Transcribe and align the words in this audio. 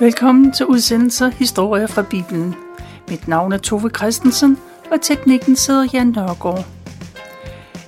Velkommen 0.00 0.52
til 0.52 0.66
udsendelser 0.66 1.28
Historier 1.28 1.86
fra 1.86 2.02
Bibelen. 2.02 2.54
Mit 3.10 3.28
navn 3.28 3.52
er 3.52 3.58
Tove 3.58 3.90
Christensen, 3.90 4.58
og 4.90 5.00
teknikken 5.02 5.56
sidder 5.56 5.88
Jan 5.92 6.06
Nørgaard. 6.06 6.66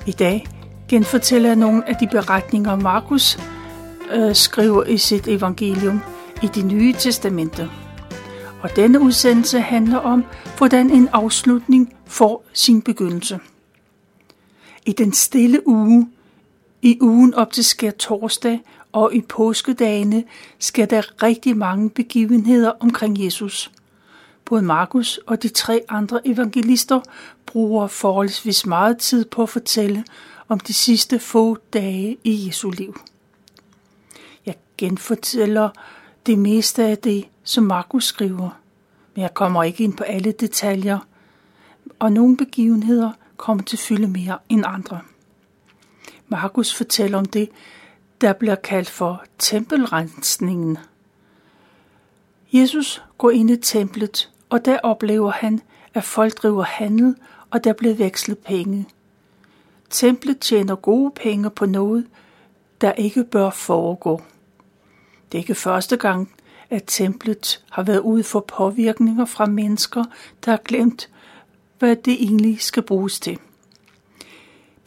I 0.06 0.12
dag 0.12 0.46
genfortæller 0.88 1.48
jeg 1.48 1.56
nogle 1.56 1.88
af 1.88 1.96
de 1.96 2.08
beretninger, 2.10 2.76
Markus 2.76 3.38
øh, 4.12 4.34
skriver 4.34 4.84
i 4.84 4.98
sit 4.98 5.28
evangelium 5.28 6.00
i 6.42 6.46
det 6.46 6.64
nye 6.64 6.92
testamente. 6.92 7.70
Og 8.62 8.76
denne 8.76 9.00
udsendelse 9.00 9.60
handler 9.60 9.98
om, 9.98 10.24
hvordan 10.58 10.90
en 10.90 11.08
afslutning 11.12 11.94
får 12.06 12.44
sin 12.52 12.82
begyndelse. 12.82 13.40
I 14.86 14.92
den 14.92 15.12
stille 15.12 15.68
uge, 15.68 16.08
i 16.82 16.98
ugen 17.00 17.34
op 17.34 17.52
til 17.52 17.64
skær 17.64 17.90
torsdag 17.90 18.60
og 18.98 19.14
i 19.14 19.20
påskedagene, 19.20 20.24
sker 20.58 20.86
der 20.86 21.22
rigtig 21.22 21.56
mange 21.56 21.90
begivenheder 21.90 22.72
omkring 22.80 23.24
Jesus. 23.24 23.70
Både 24.44 24.62
Markus 24.62 25.20
og 25.26 25.42
de 25.42 25.48
tre 25.48 25.84
andre 25.88 26.20
evangelister 26.28 27.00
bruger 27.46 27.86
forholdsvis 27.86 28.66
meget 28.66 28.98
tid 28.98 29.24
på 29.24 29.42
at 29.42 29.48
fortælle 29.48 30.04
om 30.48 30.60
de 30.60 30.72
sidste 30.72 31.18
få 31.18 31.58
dage 31.72 32.16
i 32.24 32.46
Jesu 32.46 32.70
liv. 32.70 33.00
Jeg 34.46 34.54
genfortæller 34.78 35.68
det 36.26 36.38
meste 36.38 36.84
af 36.84 36.98
det, 36.98 37.24
som 37.44 37.64
Markus 37.64 38.04
skriver, 38.04 38.50
men 39.14 39.22
jeg 39.22 39.34
kommer 39.34 39.62
ikke 39.62 39.84
ind 39.84 39.96
på 39.96 40.04
alle 40.04 40.32
detaljer, 40.32 40.98
og 41.98 42.12
nogle 42.12 42.36
begivenheder 42.36 43.10
kommer 43.36 43.64
til 43.64 43.78
fylde 43.78 44.08
mere 44.08 44.38
end 44.48 44.64
andre. 44.66 45.00
Markus 46.28 46.74
fortæller 46.74 47.18
om 47.18 47.26
det, 47.26 47.48
der 48.20 48.32
bliver 48.32 48.54
kaldt 48.54 48.90
for 48.90 49.24
tempelrensningen. 49.38 50.78
Jesus 52.52 53.02
går 53.18 53.30
ind 53.30 53.50
i 53.50 53.56
templet, 53.56 54.30
og 54.50 54.64
der 54.64 54.78
oplever 54.82 55.30
han, 55.30 55.60
at 55.94 56.04
folk 56.04 56.42
driver 56.42 56.62
handel, 56.62 57.16
og 57.50 57.64
der 57.64 57.72
bliver 57.72 57.94
vekslet 57.94 58.38
penge. 58.38 58.88
Templet 59.90 60.38
tjener 60.38 60.74
gode 60.74 61.10
penge 61.10 61.50
på 61.50 61.66
noget, 61.66 62.06
der 62.80 62.92
ikke 62.92 63.24
bør 63.24 63.50
foregå. 63.50 64.22
Det 65.32 65.38
er 65.38 65.42
ikke 65.42 65.54
første 65.54 65.96
gang, 65.96 66.32
at 66.70 66.84
templet 66.86 67.64
har 67.70 67.82
været 67.82 68.00
ude 68.00 68.24
for 68.24 68.40
påvirkninger 68.40 69.24
fra 69.24 69.46
mennesker, 69.46 70.04
der 70.44 70.50
har 70.50 70.60
glemt, 70.64 71.10
hvad 71.78 71.96
det 71.96 72.22
egentlig 72.22 72.60
skal 72.60 72.82
bruges 72.82 73.20
til. 73.20 73.38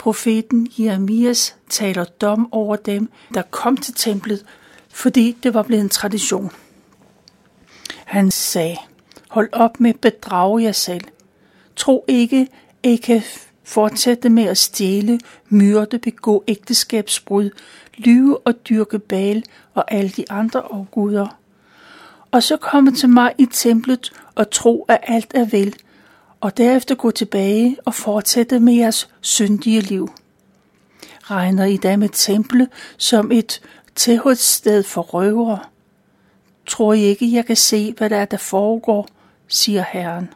Profeten 0.01 0.67
Jeremias 0.79 1.55
taler 1.69 2.03
dom 2.03 2.53
over 2.53 2.75
dem, 2.75 3.09
der 3.33 3.41
kom 3.41 3.77
til 3.77 3.93
templet, 3.93 4.45
fordi 4.89 5.37
det 5.43 5.53
var 5.53 5.63
blevet 5.63 5.83
en 5.83 5.89
tradition. 5.89 6.51
Han 8.05 8.31
sagde, 8.31 8.77
hold 9.29 9.49
op 9.51 9.79
med 9.79 9.89
at 9.89 9.99
bedrage 9.99 10.63
jer 10.63 10.71
selv. 10.71 11.01
Tro 11.75 12.05
ikke, 12.07 12.47
at 12.83 12.89
I 12.89 12.95
kan 12.95 13.21
fortsætte 13.63 14.29
med 14.29 14.43
at 14.43 14.57
stjæle, 14.57 15.19
myrde, 15.49 15.99
begå 15.99 16.43
ægteskabsbrud, 16.47 17.49
lyve 17.97 18.37
og 18.37 18.53
dyrke 18.69 18.99
bal 18.99 19.43
og 19.73 19.93
alle 19.93 20.09
de 20.09 20.31
andre 20.31 20.61
afguder. 20.71 21.37
Og 22.31 22.43
så 22.43 22.57
komme 22.57 22.91
til 22.91 23.09
mig 23.09 23.33
i 23.37 23.45
templet 23.45 24.13
og 24.35 24.51
tro, 24.51 24.85
at 24.87 24.99
alt 25.03 25.31
er 25.35 25.45
vel, 25.45 25.75
og 26.41 26.57
derefter 26.57 26.95
gå 26.95 27.11
tilbage 27.11 27.77
og 27.85 27.93
fortsætte 27.93 28.59
med 28.59 28.73
jeres 28.73 29.09
syndige 29.21 29.81
liv. 29.81 30.09
Regner 31.21 31.65
I 31.65 31.77
da 31.77 31.97
med 31.97 32.09
temple 32.09 32.67
som 32.97 33.31
et 33.31 33.61
tilhørssted 33.95 34.83
for 34.83 35.01
røvere? 35.01 35.59
Tror 36.67 36.93
I 36.93 37.01
ikke, 37.01 37.33
jeg 37.33 37.45
kan 37.45 37.55
se, 37.55 37.93
hvad 37.97 38.09
der 38.09 38.17
er, 38.17 38.25
der 38.25 38.37
foregår, 38.37 39.07
siger 39.47 39.83
Herren. 39.91 40.29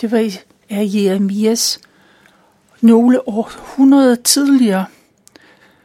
Det 0.00 0.12
var 0.12 0.30
er 0.68 0.82
Jeremias 0.82 1.80
nogle 2.80 3.28
århundreder 3.28 4.14
tidligere, 4.14 4.86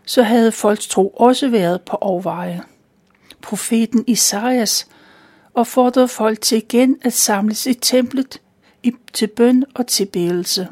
så 0.05 0.23
havde 0.23 0.51
folks 0.51 0.87
tro 0.87 1.07
også 1.07 1.49
været 1.49 1.81
på 1.81 1.97
overveje. 2.01 2.61
Profeten 3.41 4.03
Isaias 4.07 4.87
opfordrede 5.53 6.07
folk 6.07 6.41
til 6.41 6.57
igen 6.57 6.97
at 7.01 7.13
samles 7.13 7.65
i 7.65 7.73
templet 7.73 8.41
til 9.13 9.27
bøn 9.27 9.63
og 9.75 9.87
tilbedelse. 9.87 10.67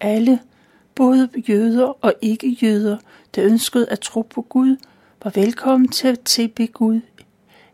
Alle, 0.00 0.40
både 0.94 1.28
jøder 1.48 2.04
og 2.04 2.14
ikke-jøder, 2.22 2.98
der 3.34 3.44
ønskede 3.44 3.88
at 3.88 4.00
tro 4.00 4.22
på 4.22 4.42
Gud, 4.42 4.76
var 5.24 5.30
velkommen 5.34 5.88
til 5.88 6.08
at 6.08 6.20
tilbe 6.20 6.66
Gud 6.66 7.00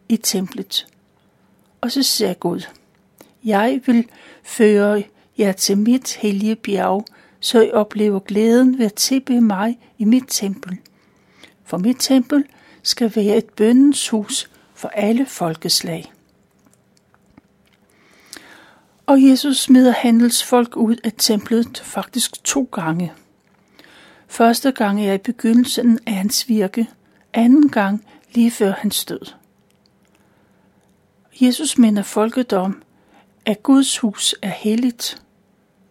i 0.09 0.17
templet. 0.17 0.87
Og 1.81 1.93
så 1.93 2.03
sagde 2.03 2.35
Gud, 2.35 2.61
jeg 3.45 3.81
vil 3.87 4.09
føre 4.43 5.05
jer 5.39 5.53
til 5.53 5.79
mit 5.79 6.15
hellige 6.15 6.57
bjerg, 6.57 7.05
så 7.41 7.61
I 7.61 7.71
oplever 7.71 8.19
glæden 8.19 8.79
ved 8.79 8.87
at 8.87 8.95
tilbe 8.95 9.41
mig 9.41 9.79
i 9.99 10.05
mit 10.05 10.25
tempel. 10.29 10.79
For 11.65 11.79
mit 11.79 11.97
tempel 11.99 12.45
skal 12.83 13.13
være 13.17 13.37
et 13.37 13.51
bøndens 13.51 14.09
hus 14.09 14.51
for 14.75 14.89
alle 14.89 15.27
folkeslag. 15.27 16.13
Og 19.07 19.23
Jesus 19.23 19.61
smider 19.61 19.93
handelsfolk 19.93 20.77
ud 20.77 20.97
af 21.05 21.13
templet 21.19 21.79
faktisk 21.85 22.45
to 22.45 22.69
gange. 22.73 23.13
Første 24.29 24.73
gang 24.73 25.07
er 25.07 25.13
i 25.13 25.19
begyndelsen 25.19 25.99
af 26.07 26.15
hans 26.15 26.49
virke, 26.49 26.89
anden 27.35 27.69
gang 27.69 28.05
lige 28.35 28.51
før 28.51 28.73
hans 28.73 29.05
død. 29.05 29.35
Jesus 31.41 31.79
minder 31.79 32.03
folket 32.03 32.53
om, 32.53 32.83
at 33.45 33.63
Guds 33.63 33.99
hus 33.99 34.35
er 34.43 34.49
helligt. 34.49 35.23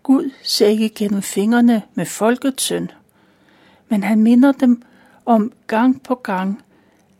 Gud 0.04 0.32
ser 0.44 0.68
ikke 0.68 0.90
gennem 0.90 1.22
fingrene 1.22 1.82
med 1.94 2.06
folkets 2.06 2.64
søn, 2.64 2.92
men 3.90 4.04
han 4.04 4.24
minder 4.24 4.52
dem 4.52 4.82
om 5.26 5.52
gang 5.68 6.04
på 6.04 6.16
gang, 6.16 6.62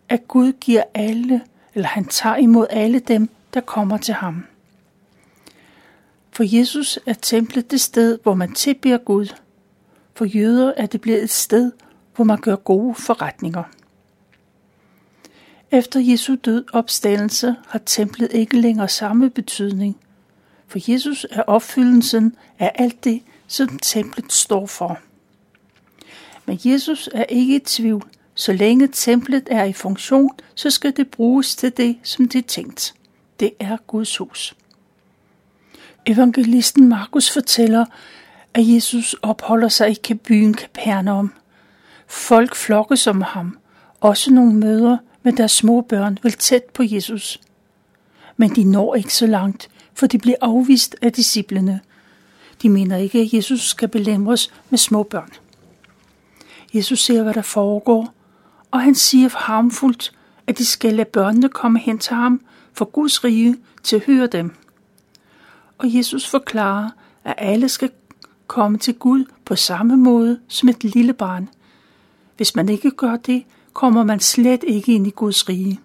at 0.10 0.28
Gud 0.28 0.54
giver 0.54 0.84
alle, 0.94 1.42
eller 1.74 1.88
han 1.88 2.06
tager 2.06 2.36
imod 2.36 2.68
alle 2.70 3.00
dem, 3.00 3.30
der 3.54 3.62
kommer 3.62 3.98
til 3.98 4.14
ham. 4.14 4.46
For 6.36 6.58
Jesus 6.58 7.00
er 7.06 7.14
templet 7.14 7.72
det 7.72 7.82
sted, 7.82 8.20
hvor 8.24 8.34
man 8.34 8.54
tilbeder 8.54 8.98
Gud. 8.98 9.36
For 10.14 10.26
jøder 10.26 10.74
er 10.78 10.86
det 10.86 11.02
blevet 11.02 11.24
et 11.24 11.30
sted, 11.30 11.72
hvor 12.16 12.24
man 12.24 12.42
gør 12.42 12.56
gode 12.56 12.96
forretninger. 12.96 13.64
Efter 15.72 16.00
Jesu 16.00 16.36
død 16.36 16.66
opstandelse 16.74 17.56
har 17.68 17.80
templet 17.80 18.34
ikke 18.34 18.62
længere 18.62 18.90
samme 18.90 19.30
betydning, 19.30 19.98
for 20.68 20.92
Jesus 20.92 21.26
er 21.32 21.42
opfyldelsen 21.42 22.36
af 22.60 22.72
alt 22.76 23.04
det, 23.04 23.22
som 23.48 23.80
templet 23.80 24.34
står 24.34 24.66
for. 24.66 25.00
Men 26.46 26.60
Jesus 26.66 27.10
er 27.14 27.24
ikke 27.24 27.56
i 27.56 27.60
tvivl. 27.60 28.04
Så 28.34 28.54
længe 28.54 28.88
templet 28.88 29.48
er 29.52 29.64
i 29.64 29.74
funktion, 29.74 30.30
så 30.56 30.70
skal 30.70 30.98
det 30.98 31.10
bruges 31.10 31.56
til 31.56 31.78
det, 31.78 31.98
som 32.04 32.28
det 32.28 32.40
er 32.40 32.48
tænkt. 32.48 32.96
Det 33.40 33.52
er 33.60 33.78
Guds 33.88 34.18
hus. 34.18 34.56
Evangelisten 36.08 36.90
Markus 36.90 37.32
fortæller, 37.32 37.86
at 38.54 38.68
Jesus 38.68 39.16
opholder 39.22 39.68
sig 39.68 40.10
i 40.12 40.14
byen 40.14 40.54
Kapernaum. 40.54 41.34
Folk 42.08 42.56
flokkes 42.56 43.08
om 43.08 43.22
ham. 43.22 43.58
Også 44.02 44.34
nogle 44.34 44.54
møder 44.54 44.98
med 45.24 45.34
deres 45.34 45.52
små 45.52 45.82
børn 45.82 46.18
vil 46.24 46.34
tæt 46.34 46.64
på 46.64 46.84
Jesus. 46.84 47.42
Men 48.38 48.56
de 48.56 48.64
når 48.64 48.96
ikke 48.96 49.14
så 49.14 49.28
langt, 49.28 49.70
for 49.94 50.08
de 50.08 50.18
bliver 50.18 50.36
afvist 50.42 50.96
af 51.02 51.14
disciplene. 51.14 51.80
De 52.62 52.70
mener 52.70 52.98
ikke, 52.98 53.20
at 53.20 53.34
Jesus 53.34 53.70
skal 53.70 53.88
belemres 53.88 54.54
med 54.70 54.80
små 54.80 55.04
børn. 55.04 55.32
Jesus 56.74 57.00
ser, 57.00 57.24
hvad 57.24 57.34
der 57.34 57.42
foregår, 57.42 58.14
og 58.72 58.82
han 58.82 58.96
siger 58.96 59.30
harmfuldt, 59.38 60.12
at 60.48 60.58
de 60.58 60.66
skal 60.66 60.94
lade 60.94 61.10
børnene 61.10 61.50
komme 61.50 61.80
hen 61.80 62.00
til 62.00 62.16
ham, 62.16 62.42
for 62.74 62.86
Guds 62.86 63.24
rige 63.24 63.56
til 63.84 63.96
at 63.96 64.04
høre 64.06 64.28
dem 64.28 64.56
og 65.78 65.96
Jesus 65.96 66.30
forklarer, 66.30 66.90
at 67.24 67.36
alle 67.38 67.70
skal 67.70 67.92
komme 68.48 68.78
til 68.78 68.94
Gud 68.94 69.26
på 69.46 69.56
samme 69.56 69.98
måde 69.98 70.40
som 70.48 70.70
et 70.70 70.84
lille 70.84 71.14
barn. 71.14 71.50
Hvis 72.38 72.56
man 72.56 72.70
ikke 72.70 72.92
gør 72.92 73.16
det, 73.16 73.44
kommer 73.74 74.04
man 74.04 74.20
slet 74.20 74.64
ikke 74.68 74.96
ind 74.96 75.08
i 75.08 75.10
Guds 75.10 75.50
rige. 75.50 75.80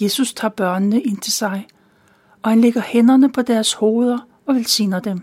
Jesus 0.00 0.34
tager 0.34 0.52
børnene 0.52 1.02
ind 1.02 1.18
til 1.18 1.32
sig, 1.32 1.66
og 2.42 2.50
han 2.50 2.60
lægger 2.60 2.80
hænderne 2.80 3.32
på 3.32 3.42
deres 3.42 3.72
hoveder 3.72 4.18
og 4.46 4.54
velsigner 4.54 5.00
dem. 5.00 5.20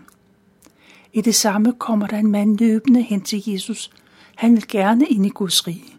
I 1.12 1.20
det 1.20 1.34
samme 1.34 1.72
kommer 1.72 2.06
der 2.06 2.16
en 2.16 2.30
mand 2.30 2.58
løbende 2.58 3.02
hen 3.02 3.20
til 3.20 3.42
Jesus. 3.46 3.90
Han 4.36 4.52
vil 4.52 4.68
gerne 4.68 5.06
ind 5.06 5.26
i 5.26 5.28
Guds 5.28 5.66
rige. 5.66 5.94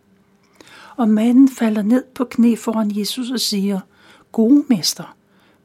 Og 0.97 1.09
manden 1.09 1.49
falder 1.49 1.81
ned 1.81 2.03
på 2.15 2.25
knæ 2.25 2.55
foran 2.55 2.97
Jesus 2.97 3.31
og 3.31 3.39
siger, 3.39 3.79
Gode 4.31 4.63
mester, 4.69 5.15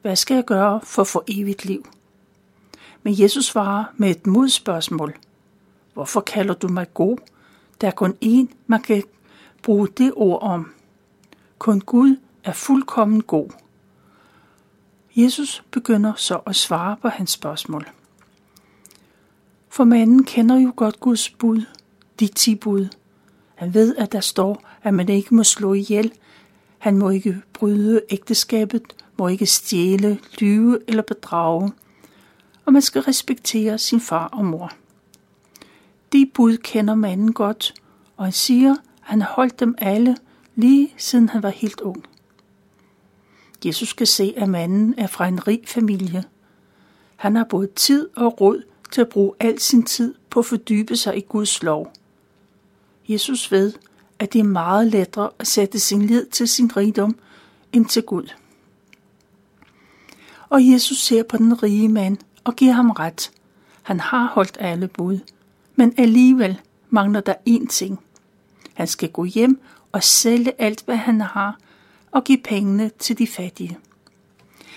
hvad 0.03 0.17
skal 0.17 0.35
jeg 0.35 0.45
gøre 0.45 0.81
for 0.85 1.03
at 1.03 1.09
få 1.09 1.25
evigt 1.29 1.65
liv? 1.65 1.87
Men 3.07 3.21
Jesus 3.21 3.45
svarer 3.45 3.85
med 3.97 4.11
et 4.11 4.27
modspørgsmål. 4.27 5.15
Hvorfor 5.95 6.21
kalder 6.21 6.55
du 6.55 6.69
mig 6.69 6.95
god? 6.95 7.19
Der 7.81 7.87
er 7.87 7.91
kun 7.91 8.15
én, 8.25 8.55
man 8.67 8.83
kan 8.83 9.03
bruge 9.63 9.89
det 9.89 10.13
ord 10.17 10.43
om. 10.43 10.73
Kun 11.59 11.81
Gud 11.81 12.17
er 12.45 12.53
fuldkommen 12.53 13.23
god. 13.23 13.49
Jesus 15.17 15.65
begynder 15.71 16.13
så 16.17 16.37
at 16.47 16.57
svare 16.57 16.97
på 17.03 17.09
hans 17.09 17.31
spørgsmål. 17.31 17.87
For 19.69 19.85
manden 19.85 20.25
kender 20.25 20.57
jo 20.61 20.73
godt 20.77 21.01
Guds 21.01 21.31
bud, 21.31 21.63
de 22.21 22.27
ti 22.27 22.55
bud. 22.55 22.89
Han 23.55 23.75
ved, 23.75 23.97
at 23.97 24.13
der 24.13 24.21
står, 24.21 24.63
at 24.83 24.95
man 24.95 25.09
ikke 25.09 25.35
må 25.35 25.45
slå 25.45 25.75
ihjel, 25.75 26.13
han 26.79 26.99
må 26.99 27.11
ikke 27.11 27.43
bryde 27.53 28.03
ægteskabet, 28.11 28.83
må 29.19 29.29
ikke 29.29 29.47
stjæle, 29.47 30.19
lyve 30.39 30.81
eller 30.89 31.03
bedrage, 31.03 31.73
og 32.67 32.73
man 32.73 32.83
skal 32.83 33.03
respektere 33.03 33.79
sin 33.79 34.01
far 34.01 34.27
og 34.27 34.45
mor. 34.45 34.73
De 36.13 36.31
bud 36.35 36.57
kender 36.57 36.95
manden 36.95 37.33
godt, 37.33 37.75
og 38.17 38.25
han 38.25 38.33
siger, 38.33 38.73
at 38.73 38.79
han 39.01 39.23
holdt 39.23 39.61
dem 39.61 39.75
alle, 39.79 40.17
lige 40.55 40.95
siden 40.97 41.29
han 41.29 41.43
var 41.43 41.49
helt 41.49 41.81
ung. 41.81 42.05
Jesus 43.65 43.93
kan 43.93 44.07
se, 44.07 44.35
at 44.37 44.49
manden 44.49 44.95
er 44.99 45.07
fra 45.07 45.29
en 45.29 45.49
rig 45.49 45.63
familie. 45.67 46.25
Han 47.17 47.37
har 47.37 47.45
både 47.45 47.67
tid 47.67 48.09
og 48.17 48.41
råd 48.41 48.63
til 48.93 49.01
at 49.01 49.09
bruge 49.09 49.35
al 49.41 49.61
sin 49.61 49.83
tid 49.83 50.15
på 50.31 50.41
at 50.41 50.47
fordybe 50.47 50.97
sig 50.97 51.17
i 51.17 51.25
Guds 51.29 51.63
lov. 51.63 51.93
Jesus 53.09 53.53
ved, 53.53 53.73
at 54.19 54.33
det 54.33 54.39
er 54.39 54.45
meget 54.45 54.87
lettere 54.87 55.31
at 55.39 55.47
sætte 55.47 55.81
sin 55.81 56.03
lid 56.03 56.27
til 56.27 56.49
sin 56.49 56.77
rigdom 56.77 57.19
end 57.73 57.87
til 57.87 58.03
Gud. 58.03 58.33
Og 60.49 60.69
Jesus 60.73 60.99
ser 60.99 61.23
på 61.23 61.37
den 61.37 61.63
rige 61.63 61.89
mand 61.89 62.19
og 62.47 62.57
giver 62.57 62.73
ham 62.73 62.91
ret. 62.91 63.31
Han 63.83 64.01
har 64.01 64.27
holdt 64.27 64.57
alle 64.61 64.89
bud, 64.89 65.19
men 65.75 65.95
alligevel 65.99 66.61
mangler 66.91 67.21
der 67.21 67.35
én 67.49 67.67
ting. 67.67 68.01
Han 68.75 68.87
skal 68.87 69.11
gå 69.11 69.25
hjem 69.25 69.61
og 69.93 70.03
sælge 70.03 70.53
alt, 70.59 70.83
hvad 70.85 70.97
han 70.97 71.21
har, 71.21 71.59
og 72.11 72.25
give 72.25 72.39
pengene 72.45 72.91
til 72.99 73.19
de 73.19 73.27
fattige. 73.27 73.79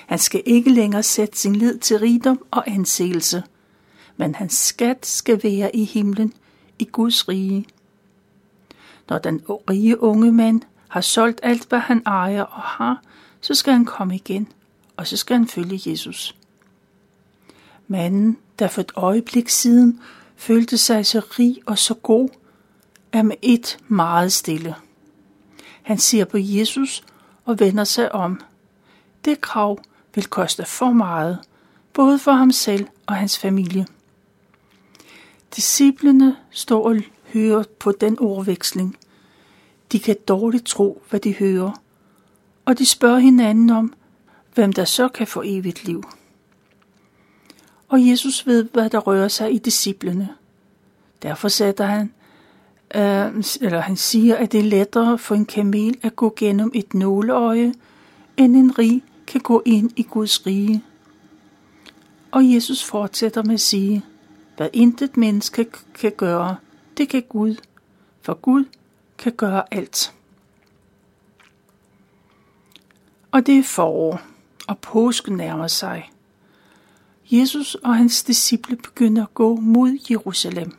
Han 0.07 0.19
skal 0.19 0.44
ikke 0.45 0.69
længere 0.69 1.04
sætte 1.04 1.38
sin 1.38 1.56
lid 1.56 1.77
til 1.77 2.00
rigdom 2.00 2.45
og 2.51 2.69
anseelse, 2.69 3.44
men 4.18 4.36
hans 4.36 4.54
skat 4.54 5.06
skal 5.06 5.44
være 5.44 5.75
i 5.75 5.83
himlen, 5.83 6.33
i 6.80 6.86
Guds 6.92 7.30
rige. 7.30 7.66
Når 9.10 9.18
den 9.18 9.42
rige 9.48 10.01
unge 10.01 10.31
mand 10.31 10.62
har 10.88 11.01
solgt 11.01 11.39
alt, 11.44 11.69
hvad 11.69 11.80
han 11.80 12.01
ejer 12.06 12.44
og 12.44 12.62
har, 12.62 13.01
så 13.42 13.56
skal 13.56 13.74
han 13.74 13.86
komme 13.86 14.16
igen, 14.16 14.48
og 14.98 15.07
så 15.07 15.18
skal 15.18 15.38
han 15.38 15.48
følge 15.48 15.81
Jesus. 15.86 16.39
Manden, 17.92 18.38
der 18.60 18.68
for 18.68 18.82
et 18.82 18.92
øjeblik 18.96 19.50
siden 19.50 20.00
følte 20.36 20.78
sig 20.78 21.06
så 21.06 21.20
rig 21.20 21.58
og 21.66 21.78
så 21.78 21.94
god, 21.94 22.30
er 23.12 23.22
med 23.22 23.36
et 23.42 23.78
meget 23.88 24.34
stille. 24.34 24.76
Han 25.82 25.98
ser 25.98 26.26
på 26.26 26.38
Jesus 26.38 27.04
og 27.46 27.60
vender 27.60 27.84
sig 27.84 28.12
om. 28.12 28.42
Det 29.26 29.42
krav 29.42 29.80
vil 30.16 30.26
koste 30.26 30.66
for 30.66 30.92
meget, 30.92 31.40
både 31.94 32.20
for 32.20 32.32
ham 32.32 32.52
selv 32.52 32.88
og 33.06 33.16
hans 33.16 33.38
familie. 33.40 33.88
Disciplene 35.56 36.36
står 36.52 36.90
og 36.90 36.96
hører 37.34 37.64
på 37.80 37.92
den 37.92 38.20
ordveksling. 38.20 38.98
De 39.92 40.00
kan 40.00 40.16
dårligt 40.28 40.66
tro, 40.66 41.02
hvad 41.10 41.20
de 41.20 41.34
hører, 41.34 41.82
og 42.66 42.78
de 42.78 42.86
spørger 42.86 43.20
hinanden 43.20 43.70
om, 43.70 43.94
hvem 44.54 44.74
der 44.74 44.86
så 44.86 45.08
kan 45.08 45.28
få 45.28 45.42
evigt 45.46 45.86
liv. 45.86 46.04
Og 47.90 48.08
Jesus 48.08 48.48
ved, 48.48 48.64
hvad 48.74 48.90
der 48.90 49.00
rører 49.00 49.28
sig 49.28 49.54
i 49.54 49.58
disciplene. 49.58 50.30
Derfor 51.22 51.48
sætter 51.48 51.86
han, 51.86 52.14
øh, 52.96 53.44
eller 53.62 53.80
han 53.80 53.98
siger, 53.98 54.36
at 54.36 54.52
det 54.52 54.60
er 54.60 54.64
lettere 54.64 55.18
for 55.18 55.36
en 55.36 55.46
kamel 55.46 55.98
at 56.02 56.16
gå 56.16 56.34
gennem 56.38 56.72
et 56.74 56.94
nåleøje, 56.94 57.74
end 58.38 58.56
en 58.56 58.80
rig 58.80 59.04
kan 59.28 59.42
gå 59.42 59.62
ind 59.66 59.92
i 59.96 60.04
Guds 60.04 60.46
rige. 60.46 60.84
Og 62.32 62.54
Jesus 62.54 62.84
fortsætter 62.84 63.44
med 63.44 63.54
at 63.54 63.62
sige, 63.62 64.06
hvad 64.58 64.70
intet 64.74 65.18
menneske 65.18 65.68
kan 65.94 66.12
gøre, 66.18 66.56
det 66.98 67.10
kan 67.10 67.24
Gud, 67.30 67.56
for 68.22 68.34
Gud 68.34 68.66
kan 69.18 69.32
gøre 69.32 69.74
alt. 69.74 70.14
Og 73.32 73.46
det 73.46 73.58
er 73.58 73.64
forår, 73.64 74.22
og 74.68 74.80
påsken 74.80 75.38
nærmer 75.38 75.68
sig. 75.68 76.12
Jesus 77.31 77.76
og 77.76 77.96
hans 77.96 78.24
disciple 78.24 78.76
begynder 78.76 79.24
at 79.24 79.34
gå 79.34 79.56
mod 79.56 79.98
Jerusalem. 80.10 80.78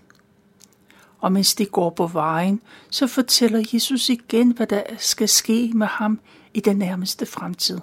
Og 1.19 1.33
mens 1.33 1.55
de 1.55 1.67
går 1.67 1.91
på 1.91 2.07
vejen, 2.07 2.61
så 2.91 3.07
fortæller 3.07 3.65
Jesus 3.73 4.09
igen, 4.09 4.51
hvad 4.51 4.67
der 4.67 4.83
skal 4.99 5.29
ske 5.29 5.73
med 5.75 5.87
ham 5.87 6.21
i 6.55 6.61
den 6.61 6.77
nærmeste 6.77 7.27
fremtid. 7.27 7.79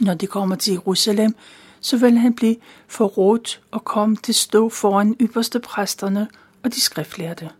Når 0.00 0.14
de 0.14 0.26
kommer 0.26 0.56
til 0.56 0.72
Jerusalem, 0.72 1.34
så 1.80 1.96
vil 1.96 2.18
han 2.18 2.34
blive 2.34 2.56
forrådt 2.88 3.60
og 3.70 3.84
komme 3.84 4.16
til 4.16 4.34
stå 4.34 4.68
foran 4.68 5.16
ypperste 5.20 5.60
præsterne 5.60 6.28
og 6.62 6.74
de 6.74 6.80
skriftlærte. 6.80 7.50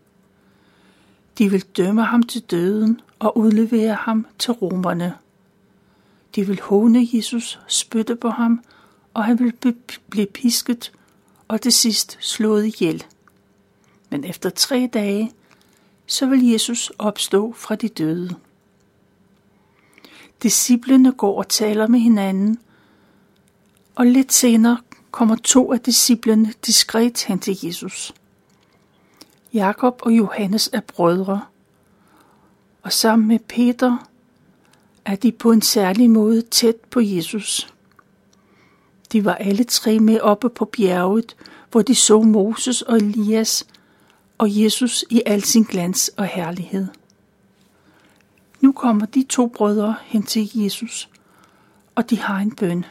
De 1.37 1.51
vil 1.51 1.61
dømme 1.61 2.03
ham 2.03 2.23
til 2.23 2.41
døden 2.41 3.01
og 3.19 3.37
udlevere 3.37 3.93
ham 3.93 4.25
til 4.39 4.51
romerne. 4.53 5.13
De 6.35 6.47
vil 6.47 6.61
håne 6.61 7.07
Jesus, 7.13 7.59
spytte 7.67 8.15
på 8.15 8.29
ham, 8.29 8.63
og 9.13 9.23
han 9.25 9.39
vil 9.39 9.75
blive 10.09 10.27
pisket 10.27 10.91
og 11.47 11.61
til 11.61 11.71
sidst 11.71 12.17
slået 12.21 12.65
ihjel. 12.65 13.05
Men 14.09 14.23
efter 14.23 14.49
tre 14.49 14.89
dage, 14.93 15.31
så 16.05 16.25
vil 16.25 16.49
Jesus 16.49 16.91
opstå 16.97 17.53
fra 17.53 17.75
de 17.75 17.87
døde. 17.87 18.35
Disciplene 20.43 21.11
går 21.11 21.37
og 21.37 21.47
taler 21.47 21.87
med 21.87 21.99
hinanden, 21.99 22.59
og 23.95 24.05
lidt 24.05 24.33
senere 24.33 24.77
kommer 25.11 25.35
to 25.35 25.73
af 25.73 25.79
disciplene 25.79 26.53
diskret 26.65 27.23
hen 27.23 27.39
til 27.39 27.57
Jesus. 27.63 28.13
Jakob 29.53 30.01
og 30.01 30.11
Johannes 30.11 30.69
er 30.73 30.79
brødre, 30.79 31.41
og 32.83 32.93
sammen 32.93 33.27
med 33.27 33.39
Peter 33.39 34.09
er 35.05 35.15
de 35.15 35.31
på 35.31 35.51
en 35.51 35.61
særlig 35.61 36.09
måde 36.09 36.41
tæt 36.41 36.75
på 36.75 36.99
Jesus. 36.99 37.73
De 39.11 39.25
var 39.25 39.35
alle 39.35 39.63
tre 39.63 39.99
med 39.99 40.19
oppe 40.19 40.49
på 40.49 40.65
bjerget, 40.65 41.35
hvor 41.71 41.81
de 41.81 41.95
så 41.95 42.21
Moses 42.21 42.81
og 42.81 42.97
Elias 42.97 43.67
og 44.37 44.61
Jesus 44.61 45.05
i 45.09 45.21
al 45.25 45.43
sin 45.43 45.63
glans 45.63 46.11
og 46.17 46.25
herlighed. 46.25 46.87
Nu 48.61 48.71
kommer 48.71 49.05
de 49.05 49.25
to 49.29 49.47
brødre 49.47 49.95
hen 50.05 50.23
til 50.23 50.49
Jesus, 50.53 51.09
og 51.95 52.09
de 52.09 52.19
har 52.19 52.37
en 52.37 52.55
bøn. 52.55 52.85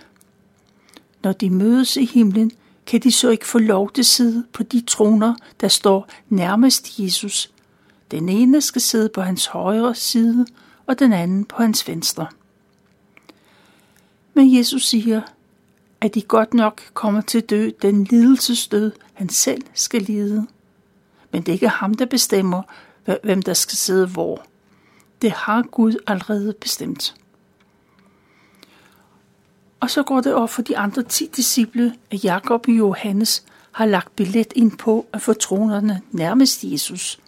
Når 1.22 1.32
de 1.32 1.50
mødes 1.50 1.96
i 1.96 2.04
himlen, 2.04 2.50
kan 2.86 3.00
de 3.00 3.12
så 3.12 3.28
ikke 3.28 3.46
få 3.46 3.58
lov 3.58 3.90
til 3.92 4.02
at 4.02 4.06
sidde 4.06 4.46
på 4.52 4.62
de 4.62 4.80
troner, 4.80 5.34
der 5.60 5.68
står 5.68 6.08
nærmest 6.28 6.98
Jesus. 6.98 7.52
Den 8.10 8.28
ene 8.28 8.60
skal 8.60 8.82
sidde 8.82 9.08
på 9.08 9.20
hans 9.20 9.46
højre 9.46 9.94
side, 9.94 10.46
og 10.86 10.98
den 10.98 11.12
anden 11.12 11.44
på 11.44 11.62
hans 11.62 11.88
venstre. 11.88 12.26
Men 14.34 14.56
Jesus 14.56 14.86
siger, 14.86 15.22
at 16.00 16.14
de 16.14 16.22
godt 16.22 16.54
nok 16.54 16.82
kommer 16.94 17.20
til 17.20 17.38
at 17.38 17.50
dø 17.50 17.70
den 17.82 18.04
lidelsesdød, 18.04 18.92
han 19.14 19.28
selv 19.28 19.62
skal 19.74 20.02
lide. 20.02 20.46
Men 21.32 21.42
det 21.42 21.48
er 21.48 21.52
ikke 21.52 21.68
ham, 21.68 21.94
der 21.94 22.06
bestemmer, 22.06 22.62
hvem 23.22 23.42
der 23.42 23.54
skal 23.54 23.76
sidde 23.76 24.06
hvor. 24.06 24.44
Det 25.22 25.30
har 25.30 25.62
Gud 25.62 25.94
allerede 26.06 26.54
bestemt. 26.60 27.14
Og 29.80 29.90
så 29.90 30.02
går 30.02 30.20
det 30.20 30.34
op 30.34 30.50
for 30.50 30.62
de 30.62 30.78
andre 30.78 31.02
ti 31.02 31.30
disciple, 31.36 31.94
at 32.10 32.24
Jakob 32.24 32.68
og 32.68 32.74
Johannes 32.74 33.44
har 33.72 33.86
lagt 33.86 34.16
billet 34.16 34.52
ind 34.54 34.78
på 34.78 35.06
at 35.12 35.22
få 35.22 35.32
tronerne 35.32 36.02
nærmest 36.10 36.64
Jesus. 36.64 37.20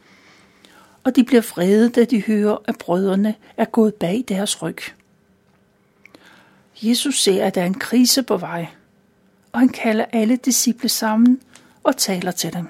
Og 1.04 1.16
de 1.16 1.24
bliver 1.24 1.42
vrede, 1.54 1.90
da 1.90 2.04
de 2.04 2.22
hører, 2.22 2.56
at 2.64 2.78
brødrene 2.78 3.34
er 3.56 3.64
gået 3.64 3.94
bag 3.94 4.24
deres 4.28 4.62
ryg. 4.62 4.78
Jesus 6.82 7.22
ser, 7.22 7.44
at 7.44 7.54
der 7.54 7.62
er 7.62 7.66
en 7.66 7.74
krise 7.78 8.22
på 8.22 8.36
vej, 8.36 8.66
og 9.52 9.60
han 9.60 9.68
kalder 9.68 10.04
alle 10.12 10.36
disciple 10.36 10.88
sammen 10.88 11.40
og 11.82 11.96
taler 11.96 12.30
til 12.30 12.52
dem. 12.52 12.68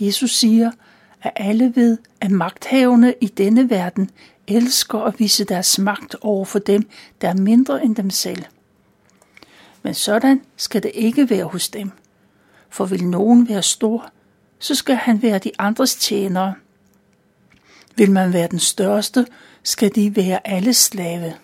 Jesus 0.00 0.36
siger, 0.36 0.70
at 1.22 1.32
alle 1.36 1.72
ved, 1.76 1.98
at 2.20 2.30
magthaverne 2.30 3.14
i 3.20 3.26
denne 3.26 3.70
verden 3.70 4.10
elsker 4.46 4.98
at 4.98 5.18
vise 5.18 5.44
deres 5.44 5.78
magt 5.78 6.16
over 6.20 6.44
for 6.44 6.58
dem, 6.58 6.88
der 7.20 7.28
er 7.28 7.34
mindre 7.34 7.84
end 7.84 7.96
dem 7.96 8.10
selv. 8.10 8.44
Men 9.82 9.94
sådan 9.94 10.42
skal 10.56 10.82
det 10.82 10.90
ikke 10.94 11.30
være 11.30 11.44
hos 11.44 11.68
dem. 11.68 11.90
For 12.68 12.84
vil 12.84 13.04
nogen 13.04 13.48
være 13.48 13.62
stor, 13.62 14.10
så 14.58 14.74
skal 14.74 14.96
han 14.96 15.22
være 15.22 15.38
de 15.38 15.50
andres 15.58 15.94
tjenere. 15.96 16.54
Vil 17.96 18.10
man 18.10 18.32
være 18.32 18.48
den 18.48 18.58
største, 18.58 19.26
skal 19.62 19.94
de 19.94 20.16
være 20.16 20.48
alle 20.48 20.74
slave. 20.74 21.34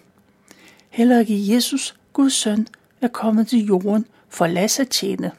Heller 0.94 1.18
ikke 1.18 1.54
Jesus, 1.54 1.96
Guds 2.12 2.32
søn, 2.32 2.66
er 3.00 3.08
kommet 3.08 3.48
til 3.48 3.66
jorden 3.66 4.06
for 4.28 4.44
at 4.44 4.50
lade 4.50 4.68
sig 4.68 4.88
tjene. 4.88 5.32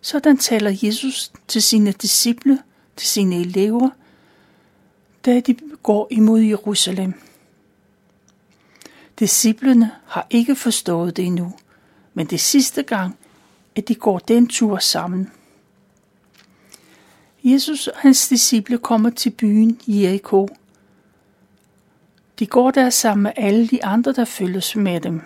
Sådan 0.00 0.38
taler 0.38 0.78
Jesus 0.82 1.32
til 1.46 1.62
sine 1.62 1.92
disciple, 1.92 2.58
til 2.96 3.08
sine 3.08 3.36
elever, 3.36 3.90
da 5.26 5.40
de 5.40 5.56
går 5.82 6.08
imod 6.10 6.40
Jerusalem. 6.40 7.14
Disciplene 9.18 9.90
har 10.06 10.26
ikke 10.30 10.56
forstået 10.56 11.16
det 11.16 11.24
endnu, 11.24 11.54
men 12.14 12.26
det 12.26 12.40
sidste 12.40 12.82
gang, 12.82 13.18
at 13.76 13.88
de 13.88 13.94
går 13.94 14.18
den 14.18 14.46
tur 14.46 14.78
sammen. 14.78 15.30
Jesus 17.44 17.86
og 17.86 17.96
hans 17.96 18.28
disciple 18.28 18.78
kommer 18.78 19.10
til 19.10 19.30
byen 19.30 19.80
Jericho. 19.86 20.48
De 22.38 22.46
går 22.46 22.70
der 22.70 22.90
sammen 22.90 23.22
med 23.22 23.32
alle 23.36 23.68
de 23.68 23.84
andre, 23.84 24.12
der 24.12 24.24
følges 24.24 24.76
med 24.76 25.00
dem. 25.00 25.22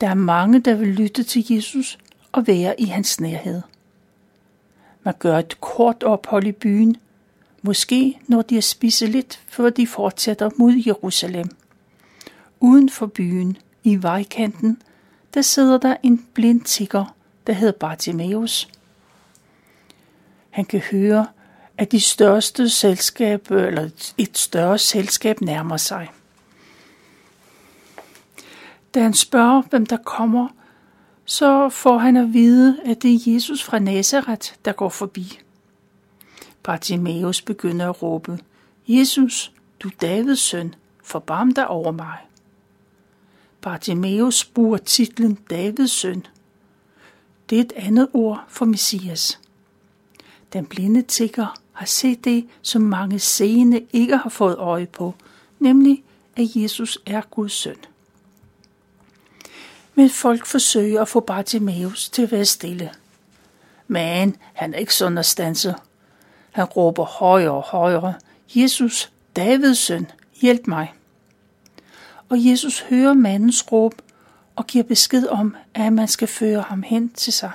Der 0.00 0.08
er 0.08 0.14
mange, 0.14 0.60
der 0.60 0.74
vil 0.74 0.88
lytte 0.88 1.22
til 1.22 1.46
Jesus 1.50 1.98
og 2.32 2.46
være 2.46 2.80
i 2.80 2.84
hans 2.84 3.20
nærhed. 3.20 3.62
Man 5.02 5.14
gør 5.18 5.38
et 5.38 5.60
kort 5.60 6.02
ophold 6.02 6.46
i 6.46 6.52
byen, 6.52 6.96
måske 7.62 8.18
når 8.26 8.42
de 8.42 8.54
har 8.54 8.62
spist 8.62 9.00
lidt, 9.00 9.40
før 9.48 9.70
de 9.70 9.86
fortsætter 9.86 10.50
mod 10.56 10.82
Jerusalem. 10.86 11.48
Uden 12.60 12.88
for 12.88 13.06
byen, 13.06 13.56
i 13.84 14.02
vejkanten, 14.02 14.82
der 15.34 15.42
sidder 15.42 15.78
der 15.78 15.96
en 16.02 16.26
blind 16.34 16.60
tigger, 16.60 17.14
der 17.46 17.52
hedder 17.52 17.72
Bartimaeus. 17.72 18.68
Han 20.50 20.64
kan 20.64 20.80
høre, 20.80 21.26
at 21.78 21.92
de 21.92 22.00
største 22.00 22.68
selskab, 22.68 23.50
eller 23.50 23.90
et 24.18 24.38
større 24.38 24.78
selskab 24.78 25.40
nærmer 25.40 25.76
sig. 25.76 26.10
Da 28.94 29.02
han 29.02 29.14
spørger, 29.14 29.62
hvem 29.62 29.86
der 29.86 29.96
kommer, 29.96 30.48
så 31.24 31.68
får 31.68 31.98
han 31.98 32.16
at 32.16 32.32
vide, 32.32 32.80
at 32.84 33.02
det 33.02 33.14
er 33.14 33.32
Jesus 33.32 33.64
fra 33.64 33.78
Nazareth, 33.78 34.52
der 34.64 34.72
går 34.72 34.88
forbi. 34.88 35.40
Bartimaeus 36.62 37.42
begynder 37.42 37.88
at 37.88 38.02
råbe, 38.02 38.38
Jesus, 38.88 39.52
du 39.80 39.90
Davids 40.00 40.40
søn, 40.40 40.74
forbarm 41.02 41.54
dig 41.54 41.68
over 41.68 41.92
mig. 41.92 42.18
Bartimaeus 43.60 44.44
bruger 44.44 44.78
titlen 44.78 45.34
Davids 45.50 45.90
søn. 45.90 46.26
Det 47.50 47.56
er 47.58 47.64
et 47.64 47.72
andet 47.76 48.08
ord 48.12 48.44
for 48.48 48.64
Messias. 48.64 49.40
Den 50.52 50.66
blinde 50.66 51.02
tigger 51.02 51.58
har 51.78 51.86
set 51.86 52.24
det, 52.24 52.48
som 52.62 52.82
mange 52.82 53.18
seende 53.18 53.86
ikke 53.92 54.16
har 54.16 54.30
fået 54.30 54.56
øje 54.56 54.86
på, 54.86 55.14
nemlig 55.58 56.04
at 56.36 56.48
Jesus 56.54 56.98
er 57.06 57.20
Guds 57.30 57.52
søn. 57.52 57.76
Men 59.94 60.10
folk 60.10 60.46
forsøger 60.46 61.02
at 61.02 61.08
få 61.08 61.20
Bartimaeus 61.20 62.08
til 62.08 62.22
at 62.22 62.32
være 62.32 62.44
stille. 62.44 62.90
Men 63.86 64.36
han 64.52 64.74
er 64.74 64.78
ikke 64.78 64.94
sådan 64.94 65.18
at 65.18 65.26
stanse. 65.26 65.74
Han 66.50 66.64
råber 66.64 67.04
højere 67.04 67.50
og 67.50 67.62
højere, 67.62 68.14
Jesus, 68.54 69.12
Davids 69.36 69.78
søn, 69.78 70.06
hjælp 70.40 70.66
mig. 70.66 70.94
Og 72.28 72.46
Jesus 72.46 72.80
hører 72.80 73.14
mandens 73.14 73.72
råb 73.72 73.94
og 74.56 74.66
giver 74.66 74.84
besked 74.84 75.26
om, 75.26 75.56
at 75.74 75.92
man 75.92 76.08
skal 76.08 76.28
føre 76.28 76.62
ham 76.62 76.82
hen 76.82 77.08
til 77.08 77.32
sig. 77.32 77.52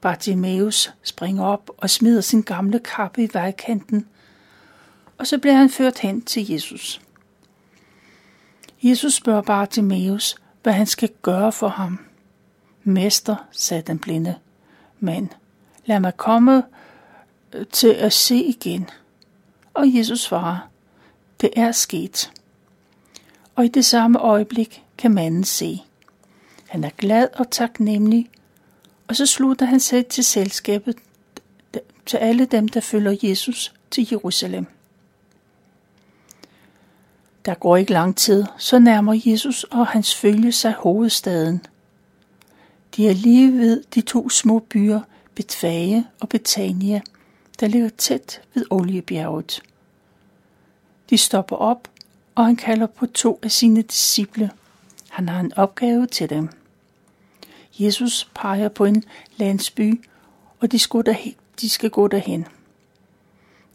Bartimeus 0.00 0.92
springer 1.02 1.44
op 1.44 1.70
og 1.76 1.90
smider 1.90 2.20
sin 2.20 2.42
gamle 2.42 2.78
kappe 2.78 3.24
i 3.24 3.28
vejkanten, 3.32 4.06
og 5.18 5.26
så 5.26 5.38
bliver 5.38 5.54
han 5.54 5.70
ført 5.70 5.98
hen 5.98 6.22
til 6.22 6.50
Jesus. 6.50 7.00
Jesus 8.82 9.14
spørger 9.14 9.42
Bartimeus, 9.42 10.36
hvad 10.62 10.72
han 10.72 10.86
skal 10.86 11.10
gøre 11.22 11.52
for 11.52 11.68
ham. 11.68 11.98
Mester, 12.84 13.36
sagde 13.50 13.82
den 13.82 13.98
blinde 13.98 14.34
mand, 15.00 15.28
lad 15.84 16.00
mig 16.00 16.16
komme 16.16 16.62
øh, 17.52 17.66
til 17.66 17.88
at 17.88 18.12
se 18.12 18.36
igen. 18.36 18.90
Og 19.74 19.96
Jesus 19.96 20.20
svarer, 20.20 20.68
det 21.40 21.50
er 21.56 21.72
sket. 21.72 22.32
Og 23.54 23.64
i 23.64 23.68
det 23.68 23.84
samme 23.84 24.18
øjeblik 24.18 24.82
kan 24.98 25.14
manden 25.14 25.44
se. 25.44 25.82
Han 26.68 26.84
er 26.84 26.90
glad 26.98 27.28
og 27.34 27.50
taknemmelig, 27.50 28.30
og 29.10 29.16
så 29.16 29.26
slutter 29.26 29.66
han 29.66 29.80
sig 29.80 30.06
til 30.06 30.24
selskabet 30.24 30.96
til 32.06 32.16
alle 32.16 32.44
dem, 32.44 32.68
der 32.68 32.80
følger 32.80 33.16
Jesus 33.22 33.74
til 33.90 34.08
Jerusalem. 34.10 34.66
Der 37.44 37.54
går 37.54 37.76
ikke 37.76 37.92
lang 37.92 38.16
tid, 38.16 38.44
så 38.58 38.78
nærmer 38.78 39.20
Jesus 39.24 39.64
og 39.64 39.86
hans 39.86 40.14
følge 40.14 40.52
sig 40.52 40.72
hovedstaden. 40.72 41.66
De 42.96 43.08
er 43.08 43.12
lige 43.12 43.58
ved 43.58 43.82
de 43.94 44.00
to 44.00 44.28
små 44.28 44.58
byer, 44.58 45.00
Betfage 45.34 46.06
og 46.20 46.28
Betania, 46.28 47.00
der 47.60 47.66
ligger 47.66 47.88
tæt 47.88 48.40
ved 48.54 48.64
Oliebjerget. 48.70 49.62
De 51.10 51.18
stopper 51.18 51.56
op, 51.56 51.88
og 52.34 52.46
han 52.46 52.56
kalder 52.56 52.86
på 52.86 53.06
to 53.06 53.38
af 53.42 53.50
sine 53.50 53.82
disciple. 53.82 54.50
Han 55.08 55.28
har 55.28 55.40
en 55.40 55.52
opgave 55.56 56.06
til 56.06 56.30
dem. 56.30 56.48
Jesus 57.80 58.30
peger 58.34 58.68
på 58.68 58.84
en 58.84 59.04
landsby, 59.36 60.04
og 60.60 60.72
de 60.72 60.78
skal, 60.78 61.02
derhen, 61.06 61.34
de 61.60 61.68
skal 61.68 61.90
gå 61.90 62.08
derhen. 62.08 62.46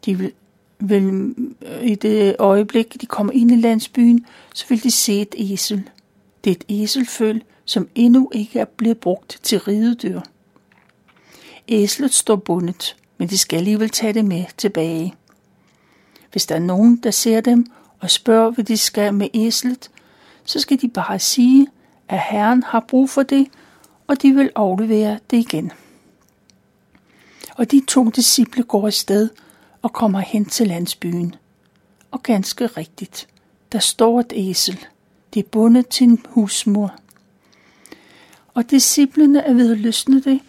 De 0.04 0.18
vil, 0.18 0.32
vil, 0.78 1.34
øh, 1.62 1.82
i 1.82 1.94
det 1.94 2.36
øjeblik, 2.38 3.00
de 3.00 3.06
kommer 3.06 3.32
ind 3.32 3.50
i 3.50 3.56
landsbyen, 3.56 4.26
så 4.54 4.64
vil 4.68 4.82
de 4.82 4.90
se 4.90 5.20
et 5.20 5.34
esel. 5.38 5.90
Det 6.44 6.50
er 6.50 6.54
et 6.54 6.82
eselføl, 6.82 7.42
som 7.64 7.88
endnu 7.94 8.30
ikke 8.32 8.58
er 8.58 8.64
blevet 8.64 8.98
brugt 8.98 9.40
til 9.42 9.60
ridedyr. 9.60 10.20
Æslet 11.68 12.14
står 12.14 12.36
bundet, 12.36 12.96
men 13.18 13.28
de 13.28 13.38
skal 13.38 13.56
alligevel 13.56 13.90
tage 13.90 14.12
det 14.12 14.24
med 14.24 14.44
tilbage. 14.56 15.14
Hvis 16.32 16.46
der 16.46 16.54
er 16.54 16.60
nogen, 16.60 16.96
der 16.96 17.10
ser 17.10 17.40
dem 17.40 17.66
og 18.00 18.10
spørger, 18.10 18.50
hvad 18.50 18.64
de 18.64 18.76
skal 18.76 19.14
med 19.14 19.28
æslet, 19.34 19.90
så 20.44 20.60
skal 20.60 20.80
de 20.80 20.88
bare 20.88 21.18
sige, 21.18 21.66
at 22.08 22.20
Herren 22.30 22.62
har 22.62 22.84
brug 22.88 23.10
for 23.10 23.22
det, 23.22 23.46
og 24.06 24.22
de 24.22 24.32
vil 24.32 24.50
aflevere 24.54 25.18
det 25.30 25.36
igen. 25.36 25.72
Og 27.56 27.70
de 27.70 27.82
to 27.88 28.10
disciple 28.10 28.62
går 28.62 28.86
afsted 28.86 29.28
og 29.82 29.92
kommer 29.92 30.20
hen 30.20 30.44
til 30.44 30.66
landsbyen. 30.66 31.34
Og 32.10 32.22
ganske 32.22 32.66
rigtigt, 32.66 33.28
der 33.72 33.78
står 33.78 34.20
et 34.20 34.32
æsel. 34.36 34.86
Det 35.34 35.44
er 35.44 35.48
bundet 35.48 35.88
til 35.88 36.04
en 36.04 36.22
husmor. 36.28 36.94
Og 38.54 38.70
disciplene 38.70 39.40
er 39.40 39.54
ved 39.54 39.72
at 39.72 39.78
løsne 39.78 40.20
det, 40.20 40.40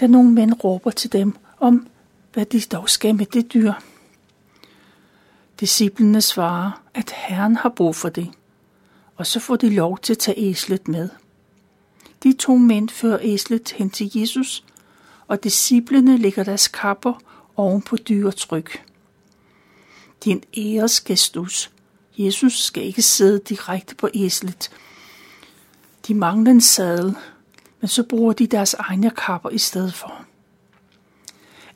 da 0.00 0.06
nogle 0.06 0.30
mænd 0.30 0.64
råber 0.64 0.90
til 0.90 1.12
dem 1.12 1.36
om, 1.60 1.86
hvad 2.32 2.46
de 2.46 2.60
dog 2.60 2.90
skal 2.90 3.14
med 3.14 3.26
det 3.26 3.54
dyr. 3.54 3.72
Disciplene 5.60 6.20
svarer, 6.20 6.82
at 6.94 7.10
Herren 7.10 7.56
har 7.56 7.68
brug 7.68 7.96
for 7.96 8.08
det, 8.08 8.30
og 9.16 9.26
så 9.26 9.40
får 9.40 9.56
de 9.56 9.70
lov 9.70 9.98
til 9.98 10.12
at 10.12 10.18
tage 10.18 10.38
æslet 10.38 10.88
med. 10.88 11.08
De 12.24 12.32
to 12.32 12.56
mænd 12.56 12.88
fører 12.88 13.18
æslet 13.22 13.70
hen 13.70 13.90
til 13.90 14.10
Jesus, 14.14 14.64
og 15.28 15.44
disciplene 15.44 16.16
lægger 16.16 16.44
deres 16.44 16.68
kapper 16.68 17.14
oven 17.56 17.82
på 17.82 17.96
dyretryk. 17.96 18.82
Det 20.24 20.30
er 20.30 20.36
en 20.36 20.44
æresgestus. 20.56 21.70
Jesus 22.18 22.62
skal 22.62 22.82
ikke 22.82 23.02
sidde 23.02 23.40
direkte 23.48 23.94
på 23.94 24.08
æslet. 24.14 24.70
De 26.06 26.14
mangler 26.14 26.50
en 26.50 26.60
sadel, 26.60 27.14
men 27.80 27.88
så 27.88 28.02
bruger 28.02 28.32
de 28.32 28.46
deres 28.46 28.74
egne 28.74 29.10
kapper 29.10 29.50
i 29.50 29.58
stedet 29.58 29.94
for. 29.94 30.24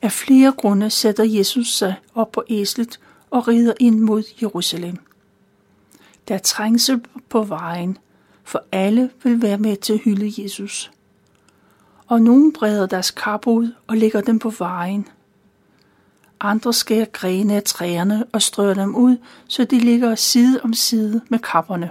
Af 0.01 0.11
flere 0.11 0.51
grunde 0.57 0.89
sætter 0.89 1.23
Jesus 1.23 1.73
sig 1.75 1.95
op 2.15 2.31
på 2.31 2.43
æslet 2.49 2.99
og 3.29 3.47
rider 3.47 3.73
ind 3.79 3.99
mod 3.99 4.23
Jerusalem. 4.41 4.97
Der 6.27 6.35
er 6.35 6.39
trængsel 6.39 7.01
på 7.29 7.43
vejen, 7.43 7.97
for 8.49 8.63
alle 8.71 9.09
vil 9.23 9.41
være 9.41 9.57
med 9.57 9.77
til 9.77 9.93
at 9.93 9.99
hylde 9.99 10.43
Jesus. 10.43 10.91
Og 12.07 12.21
nogen 12.21 12.53
breder 12.53 12.85
deres 12.85 13.11
kap 13.11 13.47
ud 13.47 13.73
og 13.87 13.97
lægger 13.97 14.21
dem 14.21 14.39
på 14.39 14.49
vejen. 14.49 15.07
Andre 16.39 16.73
skærer 16.73 17.05
grene 17.05 17.55
af 17.55 17.63
træerne 17.63 18.25
og 18.31 18.41
strør 18.41 18.73
dem 18.73 18.95
ud, 18.95 19.17
så 19.47 19.63
de 19.63 19.79
ligger 19.79 20.15
side 20.15 20.61
om 20.63 20.73
side 20.73 21.21
med 21.29 21.39
kapperne. 21.39 21.89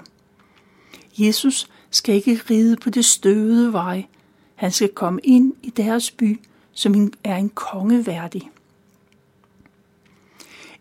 Jesus 1.18 1.70
skal 1.90 2.14
ikke 2.14 2.40
ride 2.50 2.76
på 2.76 2.90
det 2.90 3.04
støvede 3.04 3.72
vej. 3.72 4.06
Han 4.54 4.72
skal 4.72 4.88
komme 4.88 5.20
ind 5.24 5.52
i 5.62 5.70
deres 5.70 6.10
by, 6.10 6.40
som 6.72 7.12
er 7.24 7.36
en 7.36 7.48
kongeværdig. 7.48 8.50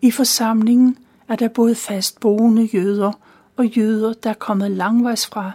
I 0.02 0.12
forsamlingen 0.12 0.98
er 1.28 1.36
der 1.36 1.48
både 1.48 1.76
fastboende 1.76 2.64
jøder 2.64 3.12
og 3.58 3.66
jøder, 3.66 4.14
der 4.14 4.30
er 4.30 4.34
kommet 4.34 4.72
langvejs 4.72 5.28
fra. 5.28 5.52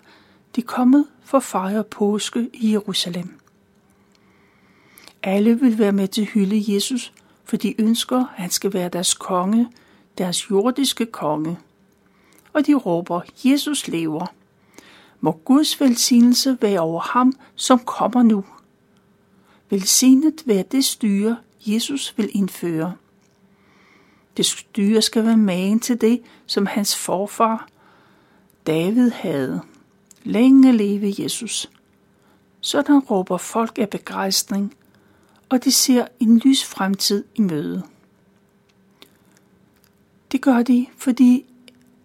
De 0.57 0.61
er 0.61 0.67
kommet 0.67 1.07
for 1.25 1.39
at 1.39 1.45
fejre 1.45 1.85
påske 1.85 2.51
i 2.53 2.73
Jerusalem. 2.73 3.39
Alle 5.23 5.61
vil 5.61 5.79
være 5.79 5.93
med 5.93 6.09
til 6.09 6.23
at 6.23 6.29
hylde 6.29 6.75
Jesus, 6.75 7.13
for 7.45 7.57
de 7.57 7.81
ønsker, 7.81 8.19
at 8.19 8.27
han 8.35 8.51
skal 8.51 8.73
være 8.73 8.89
deres 8.89 9.15
konge, 9.15 9.69
deres 10.19 10.51
jordiske 10.51 11.07
konge. 11.07 11.59
Og 12.53 12.67
de 12.67 12.75
råber, 12.75 13.21
Jesus 13.45 13.89
lever. 13.89 14.27
Må 15.21 15.41
Guds 15.45 15.81
velsignelse 15.81 16.59
være 16.61 16.81
over 16.81 17.01
ham, 17.01 17.33
som 17.55 17.79
kommer 17.79 18.23
nu. 18.23 18.45
Velsignet 19.71 20.43
være 20.47 20.65
det 20.73 20.85
styre, 20.85 21.37
Jesus 21.67 22.15
vil 22.17 22.31
indføre. 22.33 22.95
Det 24.37 24.47
styre 24.47 25.03
skal 25.03 25.25
være 25.25 25.37
magen 25.37 25.81
til 25.81 26.01
det, 26.01 26.23
som 26.47 26.67
hans 26.67 26.97
forfar 26.97 27.69
David 28.67 29.11
havde. 29.11 29.61
Længe 30.25 30.73
leve 30.73 31.15
Jesus. 31.19 31.71
Sådan 32.61 32.99
råber 32.99 33.37
folk 33.37 33.79
af 33.79 33.91
begejstring, 33.91 34.75
og 35.49 35.65
de 35.65 35.73
ser 35.73 36.07
en 36.21 36.39
lys 36.39 36.65
fremtid 36.65 37.25
i 37.35 37.41
møde. 37.41 37.83
Det 40.33 40.41
gør 40.41 40.63
de, 40.63 40.87
fordi 40.97 41.45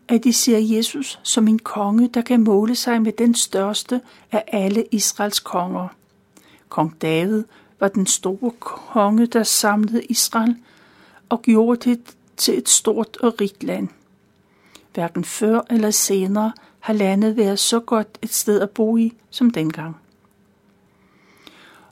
at 0.08 0.24
de 0.24 0.34
ser 0.34 0.58
Jesus 0.58 1.20
som 1.24 1.48
en 1.48 1.60
konge, 1.60 2.08
der 2.08 2.22
kan 2.22 2.44
måle 2.44 2.76
sig 2.76 3.02
med 3.02 3.12
den 3.12 3.36
største 3.36 4.02
af 4.32 4.44
alle 4.48 4.86
Israels 4.92 5.40
konger. 5.40 5.88
Kong 6.70 7.02
David 7.02 7.44
var 7.80 7.88
den 7.88 8.06
store 8.08 8.52
konge, 8.60 9.26
der 9.26 9.44
samlede 9.44 10.04
Israel 10.04 10.56
og 11.30 11.42
gjorde 11.42 11.90
det 11.90 12.00
til 12.38 12.58
et 12.58 12.70
stort 12.70 13.18
og 13.18 13.42
rigt 13.42 13.64
land. 13.64 13.88
Hverken 14.98 15.24
før 15.24 15.62
eller 15.70 15.92
senere 15.92 16.54
har 16.80 16.94
landet 16.94 17.38
været 17.38 17.60
så 17.60 17.80
godt 17.80 18.08
et 18.22 18.34
sted 18.34 18.62
at 18.62 18.70
bo 18.70 18.98
i 18.98 19.14
som 19.30 19.52
dengang. 19.52 19.98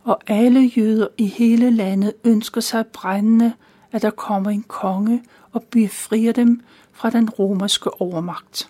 Og 0.04 0.22
alle 0.28 0.60
jøder 0.60 1.08
i 1.18 1.28
hele 1.28 1.72
landet 1.72 2.14
ønsker 2.24 2.62
sig 2.62 2.88
brændende, 2.88 3.54
at 3.92 4.02
der 4.02 4.10
kommer 4.10 4.50
en 4.50 4.64
konge 4.64 5.24
og 5.52 5.64
befrier 5.64 6.32
dem 6.32 6.62
fra 6.92 7.10
den 7.10 7.30
romerske 7.30 8.02
overmagt. 8.02 8.70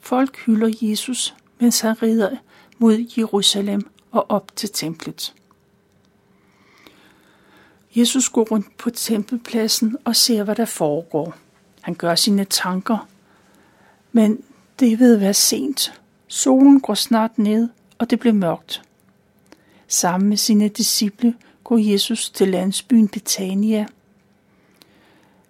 Folk 0.00 0.38
hylder 0.46 0.72
Jesus, 0.80 1.34
mens 1.60 1.80
han 1.80 2.02
rider 2.02 2.36
mod 2.78 3.06
Jerusalem 3.18 3.90
og 4.10 4.30
op 4.30 4.56
til 4.56 4.70
templet. 4.72 5.34
Jesus 7.94 8.28
går 8.28 8.44
rundt 8.50 8.76
på 8.76 8.90
tempelpladsen 8.90 9.96
og 10.04 10.16
ser, 10.16 10.44
hvad 10.44 10.54
der 10.54 10.64
foregår. 10.64 11.34
Han 11.84 11.94
gør 11.94 12.14
sine 12.14 12.44
tanker, 12.44 13.08
men 14.12 14.42
det 14.80 14.92
er 14.92 14.96
ved 14.96 15.14
at 15.14 15.20
være 15.20 15.34
sent. 15.34 16.00
Solen 16.28 16.80
går 16.80 16.94
snart 16.94 17.38
ned, 17.38 17.68
og 17.98 18.10
det 18.10 18.20
bliver 18.20 18.32
mørkt. 18.32 18.82
Sammen 19.88 20.28
med 20.28 20.36
sine 20.36 20.68
disciple 20.68 21.34
går 21.64 21.78
Jesus 21.78 22.30
til 22.30 22.48
landsbyen 22.48 23.08
Betania. 23.08 23.86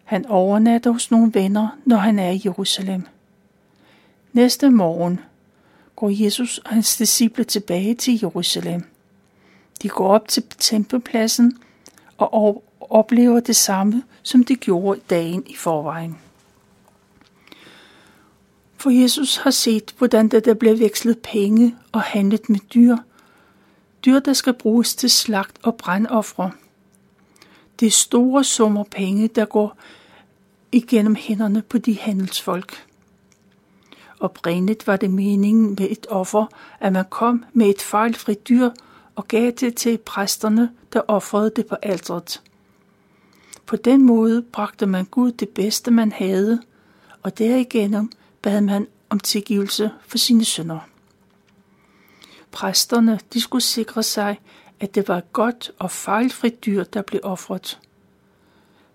Han 0.05 0.26
overnatter 0.26 0.91
hos 0.91 1.11
nogle 1.11 1.35
venner, 1.35 1.79
når 1.85 1.97
han 1.97 2.19
er 2.19 2.31
i 2.31 2.43
Jerusalem. 2.45 3.03
Næste 4.33 4.71
morgen 4.71 5.21
går 5.97 6.25
Jesus 6.25 6.59
og 6.59 6.71
hans 6.71 6.97
disciple 6.97 7.45
tilbage 7.45 7.95
til 7.95 8.19
Jerusalem. 8.23 8.85
De 9.83 9.88
går 9.88 10.09
op 10.09 10.29
til 10.29 10.43
tempelpladsen 10.59 11.59
og 12.19 12.35
oplever 12.91 13.41
det 13.41 13.57
samme, 13.57 14.03
som 14.23 14.45
de 14.45 14.55
gjorde 14.55 15.00
dagen 15.11 15.43
i 15.47 15.57
forvejen. 15.57 16.19
For 18.76 18.91
Jesus 18.91 19.37
har 19.37 19.50
set, 19.50 19.95
hvordan 19.99 20.29
der, 20.29 20.41
der 20.41 20.55
bliver 20.55 20.76
vekslet 20.76 21.19
penge 21.19 21.76
og 21.93 22.03
handlet 22.03 22.49
med 22.49 22.59
dyr. 22.75 22.97
Dyr, 24.05 24.19
der 24.19 24.33
skal 24.33 24.53
bruges 24.53 24.95
til 24.95 25.11
slagt 25.11 25.57
og 25.62 25.76
brandoffre. 25.76 26.50
Det 27.81 27.87
er 27.87 27.91
store 27.91 28.45
summer 28.45 28.85
penge, 28.85 29.29
der 29.29 29.45
går 29.45 29.76
igennem 30.73 31.14
hænderne 31.14 31.62
på 31.62 31.79
de 31.79 31.99
handelsfolk. 31.99 32.87
Oprindeligt 34.21 34.87
var 34.87 34.97
det 34.97 35.11
meningen 35.11 35.69
med 35.79 35.91
et 35.91 36.07
offer, 36.11 36.47
at 36.81 36.93
man 36.93 37.05
kom 37.11 37.45
med 37.53 37.67
et 37.67 37.83
fejlfrit 37.83 38.49
dyr 38.49 38.71
og 39.14 39.29
gav 39.29 39.50
det 39.50 39.75
til 39.75 39.99
præsterne, 39.99 40.71
der 40.93 41.00
offrede 41.08 41.52
det 41.56 41.67
på 41.67 41.76
alteret. 41.82 42.43
På 43.67 43.77
den 43.77 44.03
måde 44.03 44.43
bragte 44.43 44.87
man 44.87 45.05
Gud 45.05 45.33
det 45.33 45.49
bedste, 45.49 45.91
man 45.91 46.13
havde, 46.13 46.63
og 47.23 47.39
derigennem 47.39 48.11
bad 48.43 48.61
man 48.61 48.87
om 49.11 49.21
tilgivelse 49.21 49.91
for 50.07 50.19
sine 50.19 50.45
sønder. 50.45 50.79
Præsterne 52.53 53.21
de 53.33 53.41
skulle 53.41 53.63
sikre 53.63 54.03
sig, 54.03 54.41
at 54.81 54.95
det 54.95 55.09
var 55.09 55.19
et 55.19 55.33
godt 55.33 55.71
og 55.79 55.91
fejlfrit 55.91 56.65
dyr, 56.65 56.85
der 56.85 57.03
blev 57.03 57.21
offret. 57.23 57.81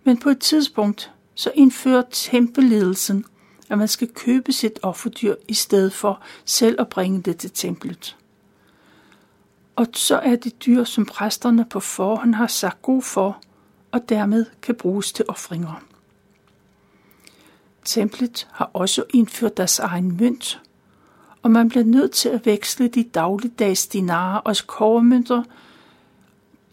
Men 0.03 0.19
på 0.19 0.29
et 0.29 0.39
tidspunkt 0.39 1.11
så 1.35 1.51
indførte 1.55 2.07
tempelledelsen, 2.11 3.25
at 3.69 3.77
man 3.77 3.87
skal 3.87 4.07
købe 4.13 4.51
sit 4.51 4.79
offerdyr 4.81 5.35
i 5.47 5.53
stedet 5.53 5.93
for 5.93 6.21
selv 6.45 6.81
at 6.81 6.89
bringe 6.89 7.21
det 7.21 7.37
til 7.37 7.51
templet. 7.51 8.17
Og 9.75 9.87
så 9.93 10.17
er 10.17 10.35
det 10.35 10.65
dyr, 10.65 10.83
som 10.83 11.05
præsterne 11.05 11.65
på 11.65 11.79
forhånd 11.79 12.35
har 12.35 12.47
sagt 12.47 12.81
god 12.81 13.01
for, 13.01 13.41
og 13.91 14.09
dermed 14.09 14.45
kan 14.61 14.75
bruges 14.75 15.11
til 15.11 15.25
offringer. 15.27 15.83
Templet 17.85 18.47
har 18.51 18.71
også 18.73 19.03
indført 19.13 19.57
deres 19.57 19.79
egen 19.79 20.17
mønt, 20.17 20.61
og 21.41 21.51
man 21.51 21.69
bliver 21.69 21.83
nødt 21.83 22.11
til 22.11 22.29
at 22.29 22.45
veksle 22.45 22.87
de 22.87 23.03
dagligdags 23.03 23.87
dinarer 23.87 24.39
og 24.39 24.55
kovermønter. 24.67 25.43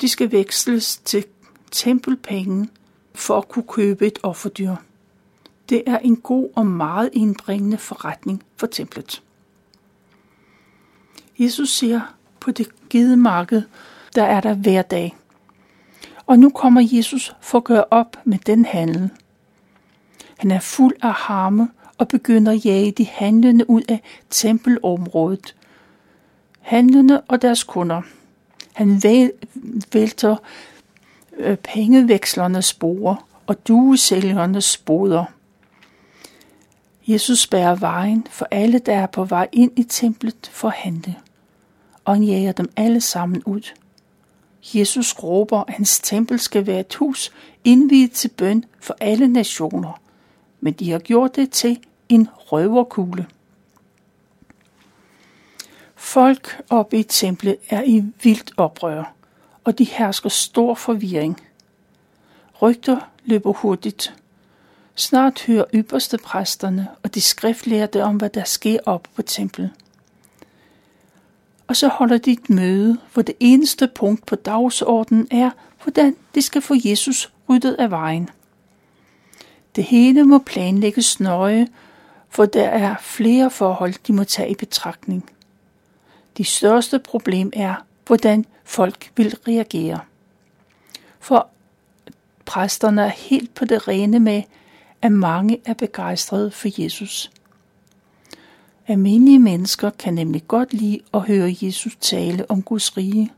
De 0.00 0.09
skal 0.09 0.33
veksles 0.33 0.96
til 0.96 1.24
tempelpenge 1.70 2.68
for 3.14 3.38
at 3.38 3.48
kunne 3.48 3.66
købe 3.68 4.07
et 4.07 4.18
offerdyr. 4.22 4.74
Det 5.68 5.83
er 5.87 5.98
en 5.98 6.16
god 6.16 6.48
og 6.57 6.66
meget 6.66 7.11
indbringende 7.12 7.79
forretning 7.79 8.42
for 8.57 8.66
templet. 8.66 9.22
Jesus 11.38 11.70
siger, 11.70 12.00
på 12.40 12.50
det 12.50 12.88
givet 12.88 13.18
marked, 13.18 13.62
der 14.14 14.24
er 14.24 14.40
der 14.40 14.55
hver 14.55 14.83
dag. 14.83 15.16
Og 16.27 16.39
nu 16.39 16.51
kommer 16.51 16.89
Jesus 16.93 17.37
for 17.41 17.59
at 17.59 17.65
gøre 17.65 17.85
op 17.91 18.17
med 18.25 18.39
den 18.39 18.65
handel. 18.65 19.11
Han 20.39 20.51
er 20.51 20.61
fuld 20.61 20.95
af 21.03 21.12
harme 21.12 21.69
og 21.99 22.09
begynder 22.09 22.53
at 22.53 22.65
jage 22.65 22.93
de 22.93 23.05
handlende 23.05 23.71
ud 23.71 23.83
af 23.89 24.03
tempelområdet. 24.31 25.55
Handlende 26.61 27.21
og 27.21 27.43
deres 27.43 27.65
kunder. 27.65 28.03
Han 28.73 29.03
vælter 29.93 30.37
øh, 31.37 31.57
pengevekslernes 31.57 32.65
spore 32.65 33.17
og 33.47 33.69
duesælgernes 33.69 34.77
boder. 34.77 35.25
Jesus 37.07 37.39
spærrer 37.39 37.75
vejen 37.75 38.27
for 38.31 38.49
alle, 38.51 38.79
der 38.79 38.97
er 38.97 39.07
på 39.07 39.25
vej 39.25 39.49
ind 39.53 39.79
i 39.79 39.83
templet 39.83 40.51
for 40.53 40.69
at 40.69 40.75
handle, 40.75 41.15
og 42.05 42.15
han 42.15 42.23
jager 42.23 42.53
dem 42.53 42.71
alle 42.77 43.01
sammen 43.01 43.43
ud. 43.45 43.73
Jesus 44.62 45.14
råber, 45.23 45.64
at 45.69 45.75
hans 45.75 46.01
tempel 46.01 46.40
skal 46.40 46.66
være 46.66 46.81
et 46.81 46.95
hus 46.95 47.33
indviet 47.64 48.12
til 48.12 48.29
bøn 48.29 48.64
for 48.81 48.97
alle 49.01 49.29
nationer, 49.29 50.01
men 50.61 50.73
de 50.73 50.90
har 50.90 50.99
gjort 50.99 51.37
det 51.37 51.51
til 51.51 51.79
en 52.09 52.29
røverkugle. 52.37 53.27
Folk 55.95 56.62
oppe 56.71 56.99
i 56.99 57.03
templet 57.03 57.57
er 57.71 57.83
i 57.83 58.05
vildt 58.23 58.53
oprør 58.57 59.16
og 59.66 59.79
de 59.79 59.85
hersker 59.85 60.29
stor 60.29 60.75
forvirring. 60.75 61.40
Rygter 62.62 63.11
løber 63.25 63.53
hurtigt. 63.53 64.14
Snart 64.95 65.42
hører 65.47 65.64
ypperste 65.75 66.19
præsterne 66.19 66.88
og 67.03 67.14
de 67.14 67.21
skriftlærte 67.21 68.05
om, 68.05 68.16
hvad 68.16 68.31
der 68.31 68.45
sker 68.45 68.79
op 68.87 69.09
på 69.14 69.23
templet. 69.23 69.71
Og 71.66 71.76
så 71.76 71.88
holder 71.88 72.18
de 72.18 72.33
et 72.33 72.50
møde, 72.50 72.98
hvor 73.12 73.22
det 73.22 73.35
eneste 73.40 73.88
punkt 73.94 74.26
på 74.26 74.35
dagsordenen 74.35 75.29
er, 75.31 75.50
hvordan 75.83 76.16
de 76.35 76.42
skal 76.42 76.62
få 76.62 76.74
Jesus 76.85 77.33
ryddet 77.48 77.74
af 77.74 77.90
vejen. 77.90 78.31
Det 79.76 79.85
hele 79.85 80.24
må 80.24 80.38
planlægges 80.38 81.20
nøje, 81.20 81.68
for 82.29 82.46
der 82.46 82.68
er 82.68 82.94
flere 83.00 83.50
forhold, 83.50 83.94
de 84.07 84.12
må 84.12 84.24
tage 84.24 84.50
i 84.50 84.55
betragtning. 84.55 85.31
De 86.37 86.44
største 86.44 86.98
problem 86.98 87.52
er, 87.52 87.74
hvordan 88.07 88.44
folk 88.64 89.11
vil 89.16 89.37
reagere. 89.48 90.00
For 91.20 91.48
præsterne 92.44 93.02
er 93.02 93.09
helt 93.09 93.55
på 93.55 93.64
det 93.64 93.88
rene 93.88 94.20
med, 94.20 94.42
at 95.02 95.12
mange 95.12 95.61
er 95.64 95.74
begejstrede 95.74 96.50
for 96.50 96.83
Jesus. 96.83 97.31
Almindelige 98.88 99.38
mennesker 99.38 99.90
kan 99.90 100.14
nemlig 100.14 100.49
godt 100.49 100.72
lide 100.72 101.01
at 101.14 101.20
høre 101.20 101.57
Jesus 101.62 101.96
tale 102.01 102.51
om 102.51 102.62
Guds 102.62 102.96
rige, 102.96 103.33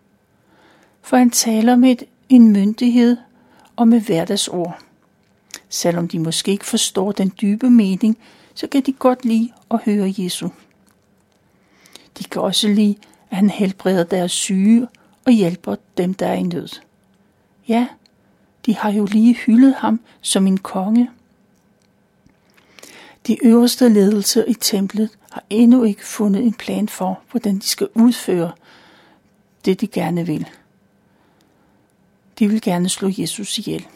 for 1.02 1.16
han 1.16 1.30
taler 1.30 1.76
med 1.76 1.96
en 2.28 2.52
myndighed 2.52 3.16
og 3.76 3.88
med 3.88 4.00
hverdagsord. 4.00 4.78
Selvom 5.68 6.08
de 6.08 6.18
måske 6.18 6.50
ikke 6.50 6.66
forstår 6.66 7.12
den 7.12 7.32
dybe 7.40 7.70
mening, 7.70 8.18
så 8.54 8.66
kan 8.66 8.82
de 8.82 8.92
godt 8.92 9.24
lide 9.24 9.52
at 9.70 9.80
høre 9.84 10.14
Jesus. 10.18 10.50
De 12.18 12.24
kan 12.24 12.42
også 12.42 12.68
lide, 12.68 12.96
at 13.30 13.37
han 13.37 13.50
helbreder 13.50 14.04
deres 14.04 14.32
syge 14.32 14.88
og 15.26 15.32
hjælper 15.32 15.76
dem, 15.96 16.14
der 16.14 16.26
er 16.26 16.34
i 16.34 16.42
nød. 16.42 16.68
Ja, 17.68 17.87
de 18.66 18.76
har 18.76 18.92
jo 18.92 19.04
lige 19.04 19.34
hyldet 19.34 19.74
ham 19.74 20.00
som 20.20 20.46
en 20.46 20.58
konge. 20.58 21.11
De 23.28 23.44
øverste 23.44 23.88
ledelser 23.88 24.44
i 24.44 24.54
templet 24.54 25.10
har 25.30 25.44
endnu 25.50 25.84
ikke 25.84 26.06
fundet 26.06 26.42
en 26.42 26.54
plan 26.54 26.88
for, 26.88 27.20
hvordan 27.30 27.58
de 27.58 27.66
skal 27.66 27.88
udføre 27.94 28.52
det, 29.64 29.80
de 29.80 29.86
gerne 29.86 30.26
vil. 30.26 30.48
De 32.38 32.48
vil 32.48 32.60
gerne 32.60 32.88
slå 32.88 33.10
Jesus 33.18 33.58
ihjel. 33.58 33.86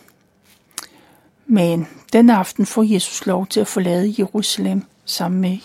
Men 1.46 1.86
den 2.12 2.30
aften 2.30 2.66
får 2.66 2.82
Jesus 2.82 3.26
lov 3.26 3.46
til 3.46 3.60
at 3.60 3.66
forlade 3.66 4.14
Jerusalem 4.18 4.82
sammen 5.04 5.40
med 5.40 5.58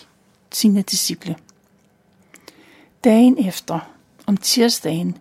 sine 0.52 0.82
disciple. 0.82 1.36
Dagen 3.04 3.46
efter, 3.46 3.78
om 4.26 4.36
tirsdagen, 4.36 5.18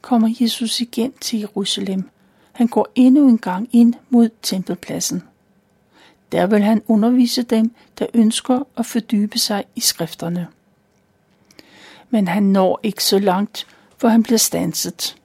kommer 0.00 0.34
Jesus 0.40 0.80
igen 0.80 1.12
til 1.20 1.38
Jerusalem. 1.38 2.10
Han 2.52 2.68
går 2.68 2.88
endnu 2.94 3.28
en 3.28 3.38
gang 3.38 3.68
ind 3.72 3.94
mod 4.10 4.28
tempelpladsen. 4.42 5.22
Der 6.32 6.46
vil 6.46 6.62
han 6.62 6.82
undervise 6.86 7.42
dem, 7.42 7.74
der 7.98 8.06
ønsker 8.14 8.60
at 8.76 8.86
fordybe 8.86 9.38
sig 9.38 9.64
i 9.76 9.80
skrifterne. 9.80 10.46
Men 12.10 12.28
han 12.28 12.42
når 12.42 12.80
ikke 12.82 13.04
så 13.04 13.18
langt, 13.18 13.66
for 13.98 14.08
han 14.08 14.22
bliver 14.22 14.38
stanset. 14.38 15.16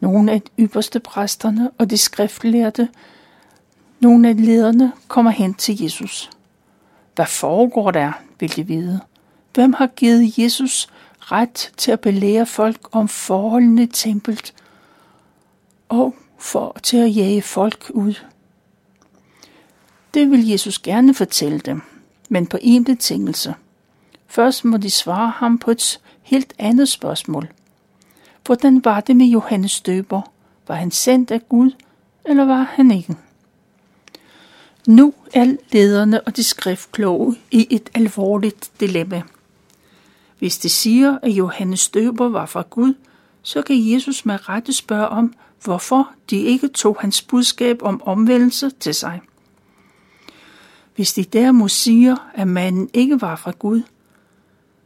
Nogle 0.00 0.32
af 0.32 0.42
de 0.42 0.50
ypperste 0.58 1.00
præsterne 1.00 1.70
og 1.78 1.90
de 1.90 1.98
skriftlærte, 1.98 2.88
nogle 4.00 4.28
af 4.28 4.44
lederne 4.44 4.92
kommer 5.08 5.30
hen 5.30 5.54
til 5.54 5.82
Jesus. 5.82 6.30
Hvad 7.14 7.26
foregår 7.26 7.90
der, 7.90 8.12
vil 8.40 8.56
de 8.56 8.66
vide. 8.66 9.00
Hvem 9.54 9.72
har 9.72 9.86
givet 9.86 10.38
Jesus 10.38 10.88
ret 11.18 11.72
til 11.76 11.90
at 11.90 12.00
belære 12.00 12.46
folk 12.46 12.88
om 12.92 13.08
forholdene 13.08 13.82
i 13.82 13.86
templet 13.86 14.54
og 15.88 16.14
for 16.38 16.76
til 16.82 16.96
at 16.96 17.16
jage 17.16 17.42
folk 17.42 17.90
ud? 17.90 18.14
Det 20.14 20.30
vil 20.30 20.48
Jesus 20.48 20.78
gerne 20.78 21.14
fortælle 21.14 21.58
dem, 21.58 21.82
men 22.28 22.46
på 22.46 22.58
en 22.62 22.84
betingelse. 22.84 23.54
Først 24.26 24.64
må 24.64 24.76
de 24.76 24.90
svare 24.90 25.32
ham 25.36 25.58
på 25.58 25.70
et 25.70 26.00
helt 26.22 26.54
andet 26.58 26.88
spørgsmål. 26.88 27.48
Hvordan 28.46 28.84
var 28.84 29.00
det 29.00 29.16
med 29.16 29.26
Johannes 29.26 29.80
døber? 29.80 30.22
Var 30.68 30.74
han 30.74 30.90
sendt 30.90 31.30
af 31.30 31.48
Gud, 31.48 31.70
eller 32.24 32.44
var 32.44 32.62
han 32.62 32.90
ikke? 32.90 33.16
Nu 34.86 35.14
er 35.34 35.56
lederne 35.72 36.20
og 36.20 36.36
de 36.36 36.44
skriftkloge 36.44 37.36
i 37.50 37.66
et 37.70 37.90
alvorligt 37.94 38.70
dilemma. 38.80 39.22
Hvis 40.38 40.58
de 40.58 40.68
siger, 40.68 41.18
at 41.22 41.30
Johannes 41.30 41.88
døber 41.88 42.28
var 42.28 42.46
fra 42.46 42.64
Gud, 42.70 42.94
så 43.42 43.62
kan 43.62 43.92
Jesus 43.92 44.26
med 44.26 44.48
rette 44.48 44.72
spørge 44.72 45.08
om, 45.08 45.34
hvorfor 45.64 46.10
de 46.30 46.36
ikke 46.36 46.68
tog 46.68 46.96
hans 47.00 47.22
budskab 47.22 47.82
om 47.82 48.02
omvendelse 48.02 48.70
til 48.70 48.94
sig. 48.94 49.20
Hvis 50.94 51.12
de 51.12 51.24
derimod 51.24 51.68
siger, 51.68 52.16
at 52.34 52.48
manden 52.48 52.90
ikke 52.92 53.20
var 53.20 53.36
fra 53.36 53.52
Gud, 53.58 53.82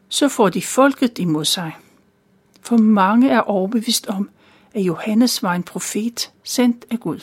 så 0.09 0.29
får 0.29 0.49
de 0.49 0.63
folket 0.63 1.19
imod 1.19 1.45
sig. 1.45 1.77
For 2.61 2.77
mange 2.77 3.31
er 3.31 3.41
overbevist 3.41 4.07
om, 4.07 4.31
at 4.75 4.83
Johannes 4.83 5.43
var 5.43 5.55
en 5.55 5.63
profet 5.63 6.33
sendt 6.45 6.85
af 6.91 7.01
Gud. 7.01 7.21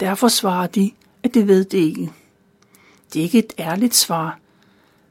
Derfor 0.00 0.28
svarer 0.28 0.66
de, 0.66 0.90
at 1.22 1.34
det 1.34 1.48
ved 1.48 1.64
det 1.64 1.78
ikke. 1.78 2.12
Det 3.12 3.18
er 3.18 3.22
ikke 3.22 3.38
et 3.38 3.52
ærligt 3.58 3.94
svar, 3.94 4.38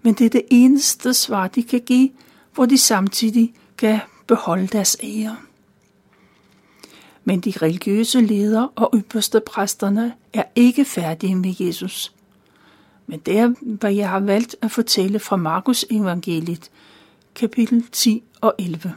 men 0.02 0.14
det 0.14 0.26
er 0.26 0.30
det 0.30 0.44
eneste 0.50 1.14
svar, 1.14 1.48
de 1.48 1.64
kan 1.64 1.82
give, 1.82 2.10
hvor 2.54 2.66
de 2.66 2.78
samtidig 2.78 3.54
kan 3.78 4.00
beholde 4.28 4.68
deres 4.68 4.98
ære. 5.04 5.38
Men 7.24 7.40
de 7.40 7.54
religiøse 7.62 8.22
ledere 8.22 8.70
og 8.76 8.92
ypperste 8.96 9.40
præsterne 9.40 10.14
er 10.34 10.44
ikke 10.56 10.86
færdige 10.86 11.36
med 11.36 11.54
Jesus. 11.60 12.14
Men 13.08 13.20
det 13.20 13.38
er, 13.38 13.54
hvad 13.62 13.94
jeg 13.94 14.10
har 14.10 14.20
valgt 14.20 14.56
at 14.62 14.72
fortælle 14.72 15.20
fra 15.20 15.36
Markus 15.36 15.86
evangeliet, 15.92 16.72
kapitel 17.36 17.84
10 17.92 18.24
og 18.42 18.56
11. 18.60 18.94